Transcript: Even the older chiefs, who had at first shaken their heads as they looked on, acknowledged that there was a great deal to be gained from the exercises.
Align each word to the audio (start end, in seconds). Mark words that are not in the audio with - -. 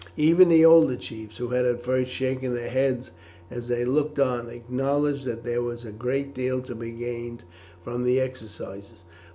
Even 0.17 0.49
the 0.49 0.65
older 0.65 0.95
chiefs, 0.95 1.37
who 1.37 1.49
had 1.49 1.63
at 1.63 1.83
first 1.83 2.09
shaken 2.09 2.55
their 2.55 2.71
heads 2.71 3.11
as 3.51 3.67
they 3.67 3.85
looked 3.85 4.17
on, 4.17 4.49
acknowledged 4.49 5.25
that 5.25 5.43
there 5.43 5.61
was 5.61 5.85
a 5.85 5.91
great 5.91 6.33
deal 6.33 6.59
to 6.63 6.73
be 6.73 6.89
gained 6.89 7.43
from 7.83 8.03
the 8.03 8.19
exercises. 8.19 9.03